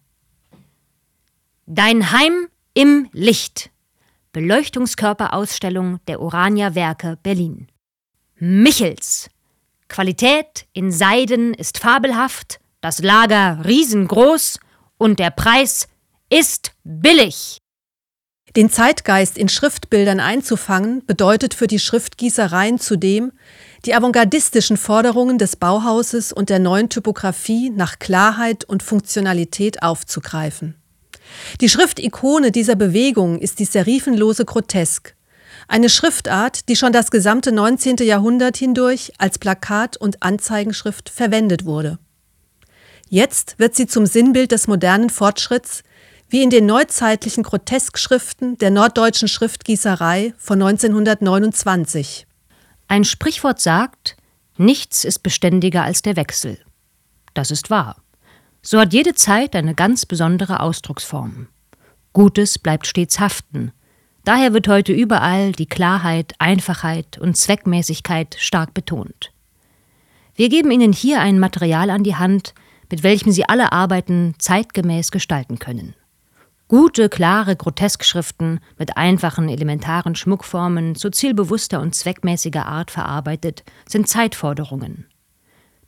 Dein 1.69 2.13
Heim 2.13 2.47
im 2.73 3.09
Licht. 3.11 3.71
Beleuchtungskörperausstellung 4.31 5.99
der 6.07 6.21
Orania 6.21 6.75
Werke 6.75 7.17
Berlin. 7.21 7.67
Michels. 8.37 9.29
Qualität 9.89 10.65
in 10.71 10.93
Seiden 10.93 11.53
ist 11.53 11.79
fabelhaft, 11.79 12.61
das 12.79 12.99
Lager 12.99 13.65
riesengroß 13.65 14.61
und 14.97 15.19
der 15.19 15.29
Preis 15.29 15.89
ist 16.29 16.71
billig. 16.85 17.57
Den 18.55 18.69
Zeitgeist 18.69 19.37
in 19.37 19.49
Schriftbildern 19.49 20.21
einzufangen, 20.21 21.05
bedeutet 21.05 21.53
für 21.53 21.67
die 21.67 21.79
Schriftgießereien 21.79 22.79
zudem, 22.79 23.33
die 23.83 23.93
avantgardistischen 23.93 24.77
Forderungen 24.77 25.37
des 25.37 25.57
Bauhauses 25.57 26.31
und 26.31 26.49
der 26.49 26.59
neuen 26.59 26.87
Typografie 26.87 27.71
nach 27.71 27.99
Klarheit 27.99 28.63
und 28.63 28.83
Funktionalität 28.83 29.83
aufzugreifen. 29.83 30.81
Die 31.61 31.69
Schriftikone 31.69 32.51
dieser 32.51 32.75
Bewegung 32.75 33.39
ist 33.39 33.59
die 33.59 33.65
serifenlose 33.65 34.45
Grotesk, 34.45 35.15
Eine 35.67 35.89
Schriftart, 35.89 36.69
die 36.69 36.75
schon 36.75 36.93
das 36.93 37.11
gesamte 37.11 37.51
19. 37.51 37.97
Jahrhundert 37.97 38.57
hindurch 38.57 39.11
als 39.17 39.39
Plakat- 39.39 39.97
und 39.97 40.23
Anzeigenschrift 40.23 41.09
verwendet 41.09 41.65
wurde. 41.65 41.99
Jetzt 43.09 43.57
wird 43.57 43.75
sie 43.75 43.87
zum 43.87 44.05
Sinnbild 44.05 44.51
des 44.51 44.67
modernen 44.67 45.09
Fortschritts, 45.09 45.83
wie 46.29 46.43
in 46.43 46.49
den 46.49 46.65
neuzeitlichen 46.65 47.43
Groteskschriften 47.43 48.57
der 48.57 48.71
norddeutschen 48.71 49.27
Schriftgießerei 49.27 50.33
von 50.37 50.61
1929. 50.61 52.27
Ein 52.89 53.03
Sprichwort 53.03 53.61
sagt, 53.61 54.17
nichts 54.57 55.05
ist 55.05 55.19
beständiger 55.19 55.83
als 55.83 56.01
der 56.01 56.15
Wechsel. 56.15 56.57
Das 57.33 57.51
ist 57.51 57.69
wahr. 57.69 57.97
So 58.61 58.79
hat 58.79 58.93
jede 58.93 59.13
Zeit 59.13 59.55
eine 59.55 59.75
ganz 59.75 60.05
besondere 60.05 60.59
Ausdrucksform. 60.59 61.47
Gutes 62.13 62.59
bleibt 62.59 62.87
stets 62.87 63.19
haften. 63.19 63.71
Daher 64.23 64.53
wird 64.53 64.67
heute 64.67 64.91
überall 64.91 65.53
die 65.53 65.67
Klarheit, 65.67 66.33
Einfachheit 66.39 67.17
und 67.17 67.37
Zweckmäßigkeit 67.37 68.35
stark 68.39 68.73
betont. 68.73 69.31
Wir 70.35 70.49
geben 70.49 70.69
Ihnen 70.71 70.91
hier 70.91 71.21
ein 71.21 71.39
Material 71.39 71.89
an 71.89 72.03
die 72.03 72.15
Hand, 72.15 72.53
mit 72.91 73.03
welchem 73.03 73.31
Sie 73.31 73.47
alle 73.47 73.71
Arbeiten 73.71 74.35
zeitgemäß 74.37 75.11
gestalten 75.11 75.59
können. 75.59 75.95
Gute, 76.67 77.07
klare 77.07 77.55
Groteskschriften 77.55 78.59
mit 78.77 78.97
einfachen, 78.97 79.47
elementaren 79.47 80.15
Schmuckformen 80.15 80.95
zu 80.95 81.09
zielbewusster 81.09 81.79
und 81.79 81.95
zweckmäßiger 81.95 82.65
Art 82.65 82.91
verarbeitet, 82.91 83.63
sind 83.87 84.09
Zeitforderungen. 84.09 85.05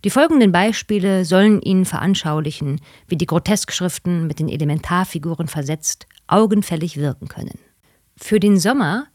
Die 0.05 0.09
folgenden 0.09 0.53
Beispiele 0.53 1.25
sollen 1.25 1.61
Ihnen 1.61 1.85
veranschaulichen, 1.85 2.79
wie 3.07 3.17
die 3.17 3.25
Groteskschriften 3.25 4.27
mit 4.27 4.39
den 4.39 4.47
Elementarfiguren 4.47 5.47
versetzt 5.47 6.07
augenfällig 6.27 6.97
wirken 6.97 7.27
können. 7.27 7.59
Für 8.15 8.39
den 8.39 8.59
Sommer 8.59 9.07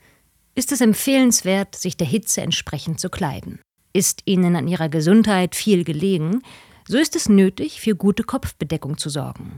ist 0.54 0.72
es 0.72 0.80
empfehlenswert, 0.80 1.74
sich 1.74 1.96
der 1.96 2.06
Hitze 2.06 2.42
entsprechend 2.42 3.00
zu 3.00 3.08
kleiden. 3.08 3.60
Ist 3.92 4.22
Ihnen 4.26 4.56
an 4.56 4.68
Ihrer 4.68 4.88
Gesundheit 4.88 5.54
viel 5.54 5.84
gelegen, 5.84 6.42
so 6.86 6.98
ist 6.98 7.16
es 7.16 7.28
nötig, 7.28 7.80
für 7.80 7.94
gute 7.96 8.24
Kopfbedeckung 8.24 8.98
zu 8.98 9.08
sorgen. 9.08 9.56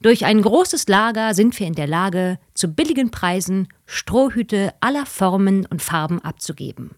Durch 0.00 0.24
ein 0.24 0.42
großes 0.42 0.88
Lager 0.88 1.32
sind 1.34 1.58
wir 1.58 1.66
in 1.66 1.74
der 1.74 1.86
Lage, 1.86 2.38
zu 2.54 2.68
billigen 2.68 3.10
Preisen 3.10 3.68
Strohhüte 3.86 4.74
aller 4.80 5.06
Formen 5.06 5.64
und 5.66 5.80
Farben 5.80 6.20
abzugeben. 6.20 6.90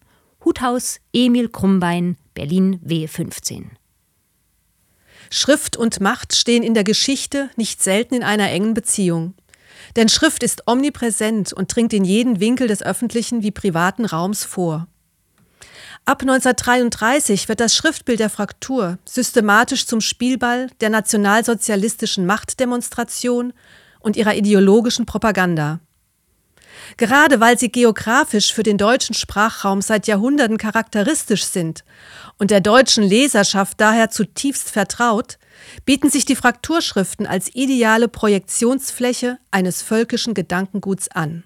Huthaus 0.44 1.00
Emil 1.12 1.48
Krummbein, 1.48 2.16
Berlin 2.38 2.78
W15. 2.86 3.64
Schrift 5.28 5.76
und 5.76 6.00
Macht 6.00 6.36
stehen 6.36 6.62
in 6.62 6.72
der 6.72 6.84
Geschichte 6.84 7.50
nicht 7.56 7.82
selten 7.82 8.14
in 8.14 8.22
einer 8.22 8.48
engen 8.48 8.74
Beziehung. 8.74 9.34
Denn 9.96 10.08
Schrift 10.08 10.44
ist 10.44 10.62
omnipräsent 10.68 11.52
und 11.52 11.74
dringt 11.74 11.92
in 11.92 12.04
jeden 12.04 12.38
Winkel 12.38 12.68
des 12.68 12.80
öffentlichen 12.80 13.42
wie 13.42 13.50
privaten 13.50 14.04
Raums 14.04 14.44
vor. 14.44 14.86
Ab 16.04 16.22
1933 16.22 17.48
wird 17.48 17.58
das 17.58 17.74
Schriftbild 17.74 18.20
der 18.20 18.30
Fraktur 18.30 19.00
systematisch 19.04 19.88
zum 19.88 20.00
Spielball 20.00 20.68
der 20.80 20.90
nationalsozialistischen 20.90 22.24
Machtdemonstration 22.24 23.52
und 23.98 24.16
ihrer 24.16 24.36
ideologischen 24.36 25.06
Propaganda. 25.06 25.80
Gerade 26.96 27.40
weil 27.40 27.58
sie 27.58 27.70
geografisch 27.70 28.52
für 28.52 28.62
den 28.62 28.78
deutschen 28.78 29.14
Sprachraum 29.14 29.82
seit 29.82 30.06
Jahrhunderten 30.06 30.58
charakteristisch 30.58 31.44
sind 31.44 31.84
und 32.38 32.50
der 32.50 32.60
deutschen 32.60 33.04
Leserschaft 33.04 33.80
daher 33.80 34.10
zutiefst 34.10 34.70
vertraut, 34.70 35.38
bieten 35.84 36.10
sich 36.10 36.24
die 36.24 36.36
Frakturschriften 36.36 37.26
als 37.26 37.54
ideale 37.54 38.08
Projektionsfläche 38.08 39.38
eines 39.50 39.82
völkischen 39.82 40.34
Gedankenguts 40.34 41.08
an. 41.08 41.44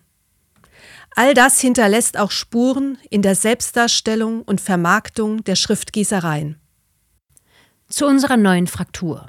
All 1.14 1.35
das 1.35 1.61
hinterlässt 1.61 2.18
auch 2.18 2.31
Spuren 2.31 2.98
in 3.11 3.22
der 3.22 3.35
Selbstdarstellung 3.35 4.42
und 4.42 4.61
Vermarktung 4.61 5.44
der 5.44 5.57
Schriftgießereien. 5.57 6.59
Zu 7.88 8.07
unserer 8.07 8.38
neuen 8.38 8.66
Fraktur. 8.66 9.26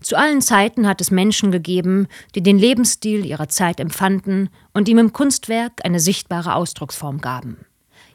Zu 0.00 0.16
allen 0.16 0.40
Zeiten 0.40 0.86
hat 0.86 1.00
es 1.00 1.10
Menschen 1.10 1.52
gegeben, 1.52 2.08
die 2.34 2.42
den 2.42 2.58
Lebensstil 2.58 3.26
ihrer 3.26 3.48
Zeit 3.48 3.80
empfanden 3.80 4.48
und 4.72 4.88
ihm 4.88 4.98
im 4.98 5.12
Kunstwerk 5.12 5.84
eine 5.84 6.00
sichtbare 6.00 6.54
Ausdrucksform 6.54 7.20
gaben. 7.20 7.66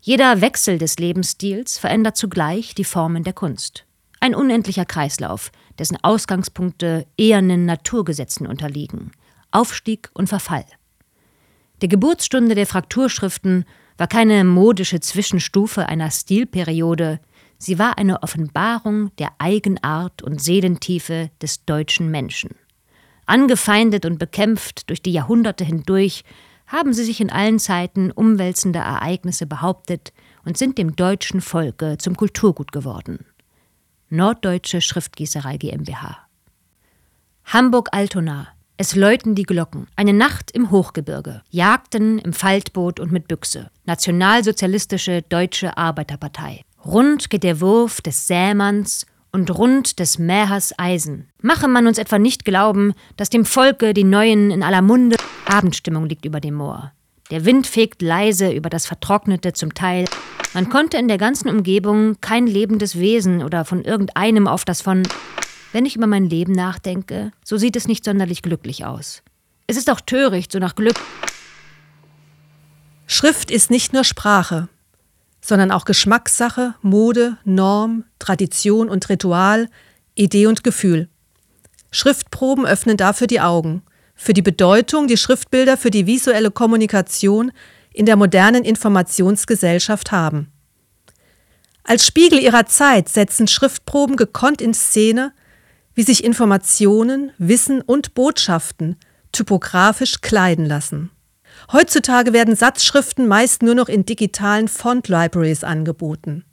Jeder 0.01 0.41
Wechsel 0.41 0.77
des 0.77 0.97
Lebensstils 0.97 1.77
verändert 1.77 2.17
zugleich 2.17 2.75
die 2.75 2.83
Formen 2.83 3.23
der 3.23 3.33
Kunst. 3.33 3.85
Ein 4.19 4.35
unendlicher 4.35 4.85
Kreislauf, 4.85 5.51
dessen 5.77 5.97
Ausgangspunkte 6.03 7.05
ehernen 7.17 7.65
Naturgesetzen 7.65 8.47
unterliegen. 8.47 9.11
Aufstieg 9.51 10.09
und 10.13 10.27
Verfall. 10.27 10.65
Die 11.81 11.87
Geburtsstunde 11.87 12.55
der 12.55 12.65
Frakturschriften 12.65 13.65
war 13.97 14.07
keine 14.07 14.43
modische 14.43 14.99
Zwischenstufe 14.99 15.87
einer 15.87 16.11
Stilperiode, 16.11 17.19
sie 17.57 17.79
war 17.79 17.97
eine 17.97 18.23
Offenbarung 18.23 19.15
der 19.17 19.29
Eigenart 19.37 20.21
und 20.21 20.41
Seelentiefe 20.41 21.31
des 21.41 21.65
deutschen 21.65 22.09
Menschen. 22.09 22.51
Angefeindet 23.25 24.05
und 24.05 24.19
bekämpft 24.19 24.89
durch 24.89 25.01
die 25.01 25.11
Jahrhunderte 25.11 25.63
hindurch, 25.63 26.23
haben 26.67 26.93
sie 26.93 27.03
sich 27.03 27.21
in 27.21 27.29
allen 27.29 27.59
Zeiten 27.59 28.11
umwälzende 28.11 28.79
Ereignisse 28.79 29.45
behauptet 29.45 30.13
und 30.45 30.57
sind 30.57 30.77
dem 30.77 30.95
deutschen 30.95 31.41
Volke 31.41 31.97
zum 31.97 32.15
Kulturgut 32.15 32.71
geworden. 32.71 33.25
Norddeutsche 34.09 34.81
Schriftgießerei 34.81 35.57
GmbH 35.57 36.17
Hamburg-Altona 37.45 38.47
es 38.77 38.93
läuten 38.93 39.35
die 39.35 39.43
Glocken. 39.43 39.87
Eine 39.95 40.11
Nacht 40.11 40.51
im 40.51 40.69
Hochgebirge. 40.69 41.41
Jagden 41.49 42.19
im 42.19 42.33
Faltboot 42.33 42.99
und 42.99 43.09
mit 43.09 43.29
Büchse. 43.29 43.71
Nationalsozialistische 43.85 45.21
Deutsche 45.21 45.77
Arbeiterpartei. 45.77 46.65
Rund 46.85 47.31
geht 47.31 47.43
der 47.43 47.61
Wurf 47.61 47.99
des 48.01 48.27
Sämanns 48.27 49.07
und 49.31 49.49
rund 49.57 49.99
des 49.99 50.19
Mähers 50.19 50.71
Eisen. 50.77 51.29
Mache 51.41 51.67
man 51.67 51.87
uns 51.87 51.97
etwa 51.97 52.19
nicht 52.19 52.45
glauben, 52.45 52.93
dass 53.17 53.31
dem 53.31 53.43
Volke 53.43 53.95
die 53.95 54.03
Neuen 54.03 54.51
in 54.51 54.61
aller 54.61 54.83
Munde 54.83 55.17
Abendstimmung 55.47 56.07
liegt 56.07 56.25
über 56.25 56.39
dem 56.39 56.53
Moor. 56.53 56.91
Der 57.31 57.43
Wind 57.43 57.65
fegt 57.65 58.03
leise 58.03 58.51
über 58.51 58.69
das 58.69 58.85
Vertrocknete 58.85 59.53
zum 59.53 59.73
Teil. 59.73 60.05
Man 60.53 60.69
konnte 60.69 60.97
in 60.97 61.07
der 61.07 61.17
ganzen 61.17 61.49
Umgebung 61.49 62.17
kein 62.21 62.45
lebendes 62.45 62.99
Wesen 62.99 63.43
oder 63.43 63.65
von 63.65 63.83
irgendeinem 63.83 64.47
auf 64.47 64.63
das 64.63 64.81
von 64.81 65.03
wenn 65.71 65.85
ich 65.85 65.97
über 65.97 66.07
mein 66.07 66.29
Leben 66.29 66.53
nachdenke, 66.53 67.31
so 67.43 67.57
sieht 67.57 67.75
es 67.75 67.87
nicht 67.87 68.05
sonderlich 68.05 68.41
glücklich 68.41 68.85
aus. 68.85 69.23
Es 69.67 69.75
ist 69.75 69.89
auch 69.89 69.99
töricht, 69.99 70.51
so 70.53 70.59
nach 70.59 70.75
Glück. 70.75 70.95
Schrift 73.07 73.51
ist 73.51 73.71
nicht 73.71 73.91
nur 73.91 74.05
Sprache, 74.05 74.69
sondern 75.45 75.69
auch 75.69 75.85
Geschmackssache, 75.85 76.73
Mode, 76.81 77.37
Norm, 77.43 78.05
Tradition 78.17 78.89
und 78.89 79.07
Ritual, 79.09 79.69
Idee 80.15 80.47
und 80.47 80.63
Gefühl. 80.63 81.07
Schriftproben 81.91 82.65
öffnen 82.65 82.97
dafür 82.97 83.27
die 83.27 83.41
Augen, 83.41 83.83
für 84.15 84.33
die 84.33 84.41
Bedeutung, 84.41 85.05
die 85.05 85.17
Schriftbilder 85.17 85.77
für 85.77 85.91
die 85.91 86.07
visuelle 86.07 86.49
Kommunikation 86.49 87.51
in 87.93 88.07
der 88.07 88.15
modernen 88.15 88.63
Informationsgesellschaft 88.63 90.11
haben. 90.11 90.51
Als 91.83 92.07
Spiegel 92.07 92.39
ihrer 92.39 92.65
Zeit 92.65 93.07
setzen 93.07 93.47
Schriftproben 93.47 94.15
gekonnt 94.15 94.61
in 94.61 94.73
Szene, 94.73 95.31
wie 95.93 96.01
sich 96.01 96.23
Informationen, 96.23 97.31
Wissen 97.37 97.81
und 97.81 98.15
Botschaften 98.15 98.97
typografisch 99.31 100.21
kleiden 100.21 100.65
lassen. 100.65 101.11
Heutzutage 101.71 102.33
werden 102.33 102.55
Satzschriften 102.55 103.27
meist 103.27 103.63
nur 103.63 103.75
noch 103.75 103.89
in 103.89 104.05
digitalen 104.05 104.67
Font-Libraries 104.67 105.63
angeboten. 105.63 106.45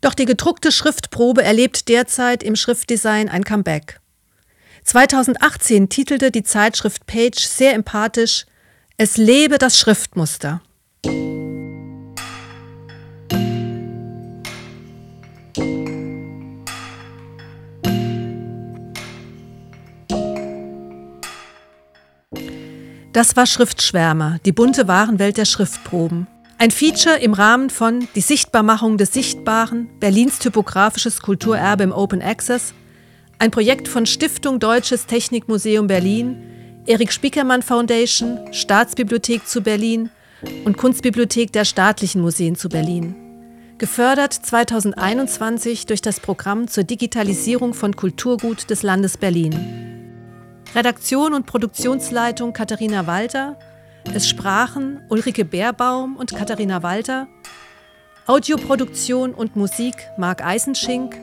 Doch 0.00 0.14
die 0.14 0.24
gedruckte 0.24 0.72
Schriftprobe 0.72 1.42
erlebt 1.42 1.88
derzeit 1.88 2.42
im 2.42 2.56
Schriftdesign 2.56 3.28
ein 3.28 3.44
Comeback. 3.44 4.00
2018 4.84 5.88
titelte 5.88 6.30
die 6.30 6.44
Zeitschrift 6.44 7.06
Page 7.06 7.38
sehr 7.38 7.74
empathisch 7.74 8.46
Es 8.96 9.16
lebe 9.16 9.58
das 9.58 9.78
Schriftmuster. 9.78 10.62
Das 23.16 23.34
war 23.34 23.46
Schriftschwärmer, 23.46 24.40
die 24.44 24.52
bunte 24.52 24.88
Warenwelt 24.88 25.38
der 25.38 25.46
Schriftproben. 25.46 26.26
Ein 26.58 26.70
Feature 26.70 27.16
im 27.16 27.32
Rahmen 27.32 27.70
von 27.70 28.06
Die 28.14 28.20
Sichtbarmachung 28.20 28.98
des 28.98 29.14
Sichtbaren, 29.14 29.88
Berlins 30.00 30.38
typografisches 30.38 31.22
Kulturerbe 31.22 31.84
im 31.84 31.92
Open 31.92 32.20
Access, 32.20 32.74
ein 33.38 33.50
Projekt 33.50 33.88
von 33.88 34.04
Stiftung 34.04 34.58
Deutsches 34.60 35.06
Technikmuseum 35.06 35.86
Berlin, 35.86 36.82
Erik 36.84 37.10
Spiekermann 37.10 37.62
Foundation, 37.62 38.52
Staatsbibliothek 38.52 39.48
zu 39.48 39.62
Berlin 39.62 40.10
und 40.66 40.76
Kunstbibliothek 40.76 41.50
der 41.54 41.64
Staatlichen 41.64 42.20
Museen 42.20 42.54
zu 42.54 42.68
Berlin. 42.68 43.16
Gefördert 43.78 44.34
2021 44.34 45.86
durch 45.86 46.02
das 46.02 46.20
Programm 46.20 46.68
zur 46.68 46.84
Digitalisierung 46.84 47.72
von 47.72 47.96
Kulturgut 47.96 48.68
des 48.68 48.82
Landes 48.82 49.16
Berlin. 49.16 49.85
Redaktion 50.76 51.32
und 51.32 51.46
Produktionsleitung 51.46 52.52
Katharina 52.52 53.06
Walter, 53.06 53.56
Es 54.12 54.28
sprachen 54.28 55.00
Ulrike 55.08 55.46
Beerbaum 55.46 56.16
und 56.16 56.34
Katharina 56.34 56.82
Walter, 56.82 57.28
Audioproduktion 58.26 59.32
und 59.32 59.56
Musik 59.56 59.94
Marc 60.18 60.44
Eisenschink. 60.44 61.16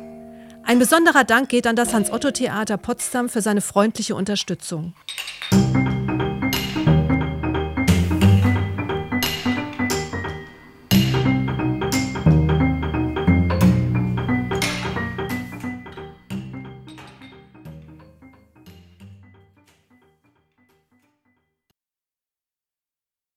Ein 0.63 0.79
besonderer 0.79 1.23
Dank 1.23 1.49
geht 1.49 1.67
an 1.67 1.75
das 1.75 1.93
Hans-Otto-Theater 1.93 2.77
Potsdam 2.77 3.29
für 3.29 3.41
seine 3.41 3.61
freundliche 3.61 4.15
Unterstützung. 4.15 4.95